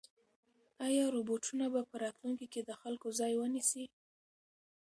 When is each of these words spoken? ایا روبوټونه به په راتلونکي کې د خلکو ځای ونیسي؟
ایا 0.87 1.05
روبوټونه 1.15 1.65
به 1.73 1.81
په 1.89 1.95
راتلونکي 2.03 2.47
کې 2.53 2.61
د 2.63 2.71
خلکو 2.81 3.07
ځای 3.19 3.33
ونیسي؟ 3.37 3.85